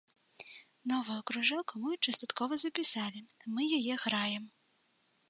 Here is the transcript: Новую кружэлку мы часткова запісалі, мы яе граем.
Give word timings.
Новую 0.93 1.17
кружэлку 1.31 1.73
мы 1.83 1.93
часткова 2.05 2.53
запісалі, 2.63 3.19
мы 3.55 3.61
яе 3.81 3.93
граем. 4.07 4.43